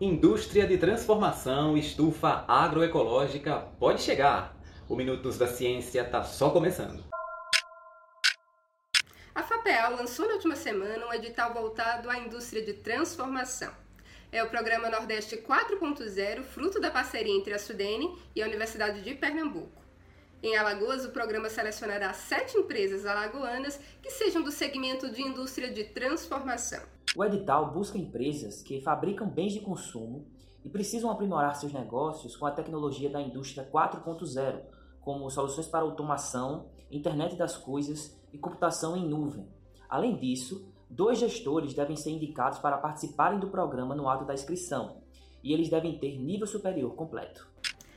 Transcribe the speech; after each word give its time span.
Indústria 0.00 0.64
de 0.64 0.78
transformação, 0.78 1.76
estufa 1.76 2.44
agroecológica, 2.46 3.66
pode 3.80 4.00
chegar. 4.00 4.56
O 4.88 4.94
Minutos 4.94 5.36
da 5.36 5.48
Ciência 5.48 6.02
está 6.02 6.22
só 6.22 6.50
começando. 6.50 7.02
A 9.34 9.42
FAPEAL 9.42 9.96
lançou 9.96 10.28
na 10.28 10.34
última 10.34 10.54
semana 10.54 11.04
um 11.04 11.12
edital 11.12 11.52
voltado 11.52 12.08
à 12.08 12.16
indústria 12.16 12.64
de 12.64 12.74
transformação. 12.74 13.72
É 14.30 14.40
o 14.40 14.48
Programa 14.48 14.88
Nordeste 14.88 15.36
4.0, 15.36 16.44
fruto 16.44 16.80
da 16.80 16.92
parceria 16.92 17.36
entre 17.36 17.52
a 17.52 17.58
Sudene 17.58 18.16
e 18.36 18.40
a 18.40 18.46
Universidade 18.46 19.02
de 19.02 19.16
Pernambuco. 19.16 19.82
Em 20.40 20.56
Alagoas, 20.56 21.04
o 21.04 21.10
programa 21.10 21.50
selecionará 21.50 22.12
sete 22.12 22.56
empresas 22.56 23.04
alagoanas 23.04 23.80
que 24.00 24.12
sejam 24.12 24.42
do 24.42 24.52
segmento 24.52 25.10
de 25.10 25.22
indústria 25.22 25.68
de 25.68 25.82
transformação. 25.82 26.97
O 27.16 27.24
edital 27.24 27.72
busca 27.72 27.98
empresas 27.98 28.62
que 28.62 28.80
fabricam 28.80 29.28
bens 29.28 29.52
de 29.52 29.60
consumo 29.60 30.26
e 30.64 30.68
precisam 30.68 31.10
aprimorar 31.10 31.56
seus 31.56 31.72
negócios 31.72 32.36
com 32.36 32.46
a 32.46 32.50
tecnologia 32.50 33.08
da 33.08 33.20
indústria 33.20 33.68
4.0, 33.70 34.60
como 35.00 35.30
soluções 35.30 35.66
para 35.66 35.84
automação, 35.84 36.68
internet 36.90 37.36
das 37.36 37.56
coisas 37.56 38.16
e 38.32 38.38
computação 38.38 38.96
em 38.96 39.08
nuvem. 39.08 39.48
Além 39.88 40.16
disso, 40.16 40.70
dois 40.88 41.18
gestores 41.18 41.74
devem 41.74 41.96
ser 41.96 42.10
indicados 42.10 42.58
para 42.58 42.78
participarem 42.78 43.38
do 43.38 43.48
programa 43.48 43.94
no 43.94 44.08
ato 44.08 44.24
da 44.24 44.34
inscrição, 44.34 45.02
e 45.42 45.52
eles 45.52 45.68
devem 45.68 45.98
ter 45.98 46.18
nível 46.18 46.46
superior 46.46 46.94
completo. 46.94 47.48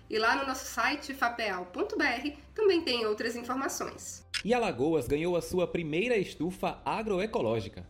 E 0.08 0.18
lá 0.18 0.36
no 0.36 0.46
nosso 0.46 0.64
site 0.64 1.12
fapeal.br 1.12 2.30
também 2.54 2.80
tem 2.80 3.04
outras 3.04 3.36
informações. 3.36 4.24
E 4.42 4.54
Alagoas 4.54 5.06
ganhou 5.06 5.36
a 5.36 5.42
sua 5.42 5.66
primeira 5.66 6.16
estufa 6.16 6.80
agroecológica. 6.86 7.86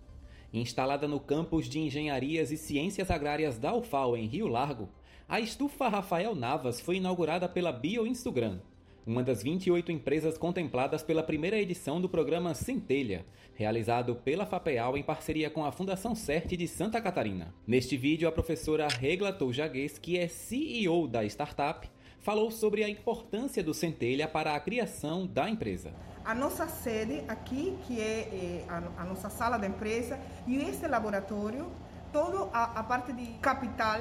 Instalada 0.53 1.07
no 1.07 1.21
campus 1.21 1.69
de 1.69 1.79
Engenharias 1.79 2.51
e 2.51 2.57
Ciências 2.57 3.13
Agrárias 3.13 3.61
da 3.61 3.73
UFAL, 3.73 4.17
em 4.17 4.27
Rio 4.27 4.49
Largo, 4.49 4.89
a 5.29 5.39
estufa 5.39 5.87
Rafael 5.87 6.35
Navas 6.35 6.81
foi 6.81 6.97
inaugurada 6.97 7.49
pela 7.49 7.71
BioInstagram, 7.71 8.61
uma 9.07 9.23
das 9.23 9.41
28 9.41 9.93
empresas 9.93 10.37
contempladas 10.37 11.01
pela 11.01 11.23
primeira 11.23 11.57
edição 11.57 12.01
do 12.01 12.09
programa 12.09 12.55
Centelha, 12.55 13.25
realizado 13.55 14.17
pela 14.17 14.45
FAPEAL 14.45 14.97
em 14.97 15.03
parceria 15.03 15.49
com 15.49 15.65
a 15.65 15.71
Fundação 15.71 16.13
CERT 16.17 16.57
de 16.57 16.67
Santa 16.67 17.01
Catarina. 17.01 17.55
Neste 17.65 17.97
vídeo, 17.97 18.29
a 18.29 18.33
professora 18.33 18.89
Regla 18.89 19.33
Toujagues, 19.33 19.97
que 19.97 20.19
é 20.19 20.27
CEO 20.27 21.07
da 21.07 21.25
startup, 21.25 21.89
falou 22.19 22.51
sobre 22.51 22.83
a 22.83 22.89
importância 22.89 23.63
do 23.63 23.73
Centelha 23.73 24.27
para 24.27 24.57
a 24.57 24.61
criação 24.61 25.25
da 25.25 25.49
empresa. 25.49 25.95
A 26.25 26.35
nossa 26.35 26.67
sede 26.67 27.23
aqui, 27.29 27.79
que 27.87 28.01
é, 28.01 28.05
é 28.05 28.65
a, 28.69 29.05
nossa 29.05 29.31
sala 29.31 29.57
da 29.57 29.69
empresa, 29.69 30.19
e 30.49 30.57
esse 30.57 30.85
laboratório, 30.89 31.71
toda 32.13 32.51
a 32.53 32.83
parte 32.83 33.13
de 33.13 33.27
capital 33.39 34.01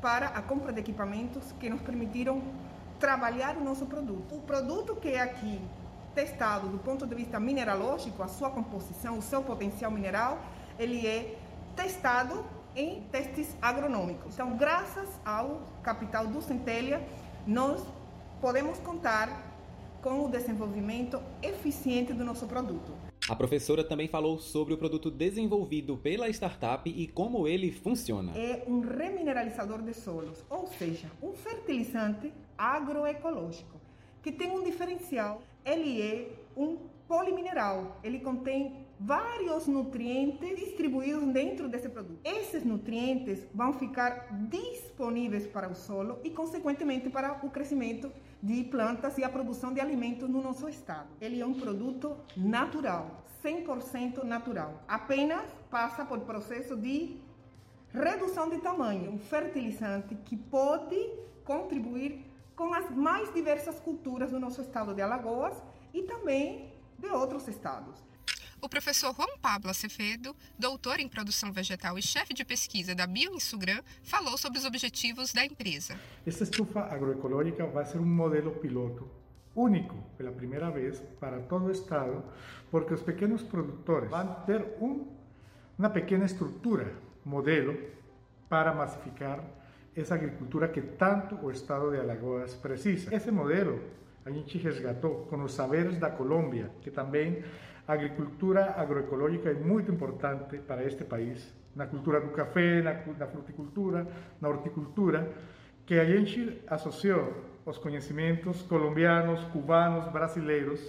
para 0.00 0.26
a 0.26 0.42
compra 0.42 0.72
de 0.72 0.78
equipamentos 0.78 1.50
que 1.58 1.68
nos 1.68 1.80
permitiram 1.80 2.40
trabalhar 2.98 3.56
o 3.56 3.64
nosso 3.64 3.86
produto. 3.86 4.36
O 4.36 4.40
produto 4.40 4.96
que 4.96 5.08
é 5.08 5.20
aqui 5.20 5.60
testado 6.14 6.68
do 6.68 6.78
ponto 6.78 7.06
de 7.06 7.14
vista 7.14 7.40
mineralógico, 7.40 8.22
a 8.22 8.28
sua 8.28 8.50
composição, 8.50 9.18
o 9.18 9.22
seu 9.22 9.42
potencial 9.42 9.90
mineral, 9.90 10.38
ele 10.78 11.06
é 11.06 11.36
testado 11.74 12.44
em 12.76 13.02
testes 13.10 13.54
agronômicos. 13.60 14.34
Então, 14.34 14.56
graças 14.56 15.08
ao 15.24 15.62
capital 15.82 16.26
do 16.26 16.40
Centelha, 16.40 17.06
nós 17.46 17.82
podemos 18.40 18.78
contar 18.78 19.28
com 20.02 20.24
o 20.24 20.28
desenvolvimento 20.28 21.20
eficiente 21.42 22.12
do 22.12 22.24
nosso 22.24 22.46
produto. 22.46 22.92
A 23.26 23.34
professora 23.34 23.82
também 23.82 24.06
falou 24.06 24.38
sobre 24.38 24.74
o 24.74 24.76
produto 24.76 25.10
desenvolvido 25.10 25.96
pela 25.96 26.28
startup 26.28 26.90
e 26.90 27.06
como 27.06 27.48
ele 27.48 27.72
funciona. 27.72 28.36
É 28.36 28.64
um 28.68 28.80
remineralizador 28.80 29.80
de 29.80 29.94
solos, 29.94 30.44
ou 30.50 30.66
seja, 30.66 31.10
um 31.22 31.32
fertilizante 31.32 32.30
agroecológico, 32.58 33.80
que 34.22 34.30
tem 34.30 34.50
um 34.50 34.62
diferencial. 34.62 35.40
Ele 35.64 36.02
é 36.02 36.28
um 36.54 36.76
polimineral. 37.08 37.98
Ele 38.04 38.20
contém 38.20 38.83
vários 38.98 39.66
nutrientes 39.66 40.56
distribuídos 40.56 41.24
dentro 41.32 41.68
desse 41.68 41.88
produto. 41.88 42.20
Esses 42.24 42.64
nutrientes 42.64 43.46
vão 43.52 43.72
ficar 43.72 44.28
disponíveis 44.48 45.46
para 45.46 45.68
o 45.68 45.74
solo 45.74 46.18
e, 46.22 46.30
consequentemente, 46.30 47.10
para 47.10 47.44
o 47.44 47.50
crescimento 47.50 48.10
de 48.42 48.64
plantas 48.64 49.18
e 49.18 49.24
a 49.24 49.28
produção 49.28 49.72
de 49.72 49.80
alimentos 49.80 50.28
no 50.28 50.42
nosso 50.42 50.68
estado. 50.68 51.08
Ele 51.20 51.40
é 51.40 51.46
um 51.46 51.54
produto 51.54 52.16
natural, 52.36 53.24
100% 53.42 54.22
natural. 54.22 54.82
Apenas 54.86 55.44
passa 55.70 56.04
por 56.04 56.20
processo 56.20 56.76
de 56.76 57.16
redução 57.92 58.50
de 58.50 58.58
tamanho, 58.58 59.12
um 59.12 59.18
fertilizante 59.18 60.14
que 60.24 60.36
pode 60.36 60.96
contribuir 61.44 62.24
com 62.56 62.72
as 62.72 62.90
mais 62.90 63.32
diversas 63.32 63.80
culturas 63.80 64.30
do 64.30 64.38
nosso 64.38 64.60
estado 64.60 64.94
de 64.94 65.02
Alagoas 65.02 65.56
e 65.92 66.02
também 66.02 66.72
de 66.98 67.08
outros 67.08 67.46
estados. 67.48 68.13
O 68.64 68.68
professor 68.68 69.14
Juan 69.14 69.36
Pablo 69.42 69.68
Acevedo, 69.68 70.34
doutor 70.58 70.98
em 70.98 71.06
produção 71.06 71.52
vegetal 71.52 71.98
e 71.98 72.02
chefe 72.02 72.32
de 72.32 72.46
pesquisa 72.46 72.94
da 72.94 73.06
BioInsugram, 73.06 73.82
falou 74.02 74.38
sobre 74.38 74.58
os 74.58 74.64
objetivos 74.64 75.34
da 75.34 75.44
empresa. 75.44 76.00
Esta 76.26 76.44
estufa 76.44 76.80
agroecológica 76.80 77.66
vai 77.66 77.84
ser 77.84 77.98
um 77.98 78.06
modelo 78.06 78.52
piloto 78.52 79.06
único 79.54 79.94
pela 80.16 80.32
primeira 80.32 80.70
vez 80.70 80.98
para 81.20 81.40
todo 81.40 81.66
o 81.66 81.70
estado, 81.70 82.24
porque 82.70 82.94
os 82.94 83.02
pequenos 83.02 83.42
produtores 83.42 84.08
vão 84.08 84.34
ter 84.46 84.64
um, 84.80 85.08
uma 85.78 85.90
pequena 85.90 86.24
estrutura, 86.24 86.96
modelo, 87.22 87.78
para 88.48 88.72
massificar 88.72 89.44
essa 89.94 90.14
agricultura 90.14 90.68
que 90.68 90.80
tanto 90.80 91.34
o 91.34 91.50
estado 91.50 91.90
de 91.90 92.00
Alagoas 92.00 92.54
precisa. 92.54 93.14
Esse 93.14 93.30
modelo 93.30 93.82
a 94.24 94.30
gente 94.30 94.56
resgatou 94.58 95.26
com 95.26 95.42
os 95.42 95.52
saberes 95.52 95.98
da 95.98 96.10
Colômbia, 96.10 96.70
que 96.80 96.90
também 96.90 97.44
a 97.86 97.92
agricultura 97.92 98.74
agroecológica 98.76 99.50
é 99.50 99.54
muito 99.54 99.92
importante 99.92 100.58
para 100.58 100.82
este 100.84 101.04
país, 101.04 101.52
na 101.76 101.86
cultura 101.86 102.20
do 102.20 102.28
café, 102.28 102.80
na, 102.80 102.94
na 103.18 103.26
fruticultura, 103.26 104.06
na 104.40 104.48
horticultura, 104.48 105.30
que 105.84 105.98
a 105.98 106.04
gente 106.04 106.62
associou 106.66 107.34
os 107.66 107.76
conhecimentos 107.76 108.62
colombianos, 108.62 109.44
cubanos, 109.44 110.10
brasileiros 110.10 110.80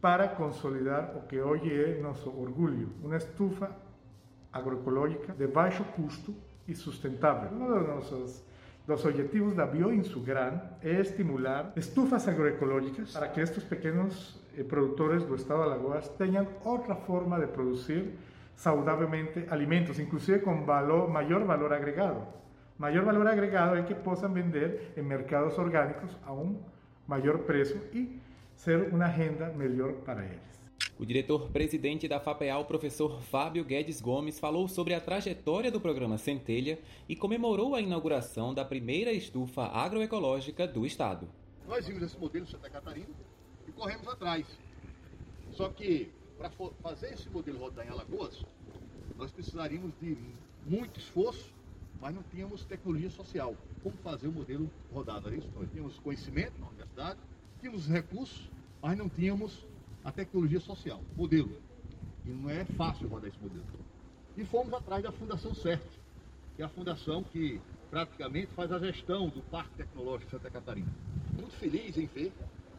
para 0.00 0.28
consolidar 0.28 1.16
o 1.16 1.22
que 1.22 1.40
hoje 1.40 1.70
é 1.72 1.98
nosso 2.00 2.30
orgulho, 2.30 2.90
uma 3.02 3.16
estufa 3.16 3.70
agroecológica 4.52 5.32
de 5.32 5.46
baixo 5.46 5.84
custo 5.96 6.34
e 6.68 6.74
sustentável. 6.74 7.50
Um 7.50 7.66
dos 7.66 7.88
nossos 7.88 8.44
dos 8.86 9.04
objetivos 9.04 9.54
da 9.54 9.64
BioInsugram 9.64 10.60
é 10.82 11.00
estimular 11.00 11.72
estufas 11.74 12.28
agroecológicas 12.28 13.12
para 13.12 13.28
que 13.28 13.40
estes 13.40 13.64
pequenos 13.64 14.38
eh, 14.56 14.62
produtores 14.62 15.24
do 15.24 15.34
estado 15.34 15.62
de 15.62 15.68
Alagoas 15.70 16.08
tenham 16.18 16.46
outra 16.62 16.94
forma 16.94 17.40
de 17.40 17.46
produzir 17.46 18.14
saudavelmente 18.54 19.46
alimentos, 19.50 19.98
inclusive 19.98 20.40
com 20.40 20.64
valor, 20.64 21.08
maior 21.08 21.44
valor 21.44 21.72
agregado. 21.72 22.26
Maior 22.78 23.04
valor 23.04 23.26
agregado 23.26 23.76
é 23.76 23.82
que 23.82 23.94
possam 23.94 24.32
vender 24.32 24.92
em 24.96 25.02
mercados 25.02 25.56
orgânicos 25.58 26.16
a 26.26 26.32
um 26.32 26.60
maior 27.06 27.38
preço 27.38 27.78
e 27.92 28.20
ser 28.54 28.92
uma 28.92 29.06
renda 29.06 29.48
melhor 29.56 29.92
para 30.04 30.24
eles. 30.24 30.63
O 30.96 31.04
diretor-presidente 31.04 32.06
da 32.06 32.20
FAPEAL, 32.20 32.64
professor 32.66 33.20
Fábio 33.20 33.64
Guedes 33.64 34.00
Gomes, 34.00 34.38
falou 34.38 34.68
sobre 34.68 34.94
a 34.94 35.00
trajetória 35.00 35.68
do 35.68 35.80
programa 35.80 36.16
Centelha 36.16 36.78
e 37.08 37.16
comemorou 37.16 37.74
a 37.74 37.80
inauguração 37.80 38.54
da 38.54 38.64
primeira 38.64 39.12
estufa 39.12 39.64
agroecológica 39.64 40.68
do 40.68 40.86
estado. 40.86 41.28
Nós 41.66 41.84
vimos 41.88 42.04
esse 42.04 42.16
modelo 42.16 42.44
em 42.44 42.48
Santa 42.48 42.70
Catarina 42.70 43.08
e 43.66 43.72
corremos 43.72 44.06
atrás. 44.06 44.46
Só 45.50 45.68
que 45.68 46.12
para 46.38 46.48
fazer 46.80 47.14
esse 47.14 47.28
modelo 47.28 47.58
rodar 47.58 47.84
em 47.84 47.90
Alagoas, 47.90 48.44
nós 49.18 49.32
precisaríamos 49.32 49.90
de 50.00 50.16
muito 50.64 51.00
esforço, 51.00 51.52
mas 52.00 52.14
não 52.14 52.22
tínhamos 52.22 52.64
tecnologia 52.64 53.10
social. 53.10 53.56
Como 53.82 53.96
fazer 53.96 54.28
o 54.28 54.32
modelo? 54.32 54.70
Era 55.26 55.34
isso? 55.34 55.50
Nós 55.56 55.68
tínhamos 55.72 55.98
conhecimento 55.98 56.52
na 56.60 56.68
universidade, 56.68 57.18
tínhamos 57.60 57.88
recursos, 57.88 58.48
mas 58.80 58.96
não 58.96 59.08
tínhamos 59.08 59.66
a 60.04 60.12
tecnologia 60.12 60.60
social, 60.60 61.00
modelo. 61.16 61.56
E 62.26 62.30
não 62.30 62.50
é 62.50 62.64
fácil 62.64 63.08
rodar 63.08 63.30
esse 63.30 63.38
modelo. 63.40 63.64
E 64.36 64.44
fomos 64.44 64.72
atrás 64.72 65.02
da 65.02 65.10
Fundação 65.10 65.54
CERT, 65.54 65.82
que 66.54 66.62
é 66.62 66.64
a 66.64 66.68
fundação 66.68 67.22
que 67.22 67.60
praticamente 67.90 68.48
faz 68.48 68.70
a 68.70 68.78
gestão 68.78 69.28
do 69.28 69.40
Parque 69.42 69.74
Tecnológico 69.76 70.26
de 70.26 70.30
Santa 70.30 70.50
Catarina. 70.50 70.92
Muito 71.32 71.54
feliz 71.56 71.96
em 71.96 72.06
ver 72.06 72.32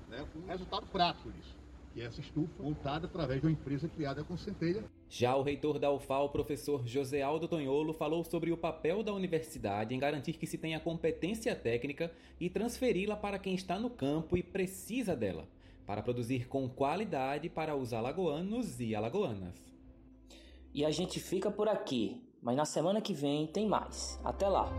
né, 0.10 0.26
um 0.36 0.48
resultado 0.48 0.86
prático 0.88 1.32
disso, 1.32 1.56
que 1.94 2.02
é 2.02 2.06
essa 2.06 2.22
estufa 2.22 2.62
montada 2.62 3.08
através 3.08 3.42
de 3.42 3.48
uma 3.48 3.54
empresa 3.54 3.88
criada 3.88 4.24
com 4.24 4.38
centelha 4.38 4.84
Já 5.10 5.36
o 5.36 5.44
reitor 5.44 5.80
da 5.80 5.92
UFAL, 5.92 6.30
professor 6.30 6.86
José 6.86 7.22
Aldo 7.22 7.48
Tonholo, 7.48 7.94
falou 7.94 8.24
sobre 8.24 8.52
o 8.52 8.58
papel 8.58 9.04
da 9.04 9.14
universidade 9.14 9.94
em 9.94 10.00
garantir 10.00 10.34
que 10.34 10.48
se 10.48 10.58
tenha 10.58 10.80
competência 10.80 11.56
técnica 11.56 12.12
e 12.40 12.50
transferi-la 12.50 13.16
para 13.16 13.40
quem 13.40 13.56
está 13.56 13.80
no 13.80 13.90
campo 13.90 14.36
e 14.36 14.44
precisa 14.44 15.16
dela, 15.16 15.48
para 15.86 16.02
produzir 16.02 16.48
com 16.48 16.68
qualidade 16.68 17.50
para 17.50 17.76
os 17.76 17.94
alagoanos 17.94 18.80
e 18.80 18.96
alagoanas. 18.96 19.56
E 20.74 20.84
a 20.84 20.92
gente 20.92 21.20
fica 21.20 21.50
por 21.50 21.70
aqui, 21.70 22.22
mas 22.42 22.56
na 22.56 22.66
semana 22.66 23.00
que 23.00 23.14
vem 23.14 23.48
tem 23.48 23.68
mais. 23.68 24.20
Até 24.24 24.48
lá! 24.48 24.70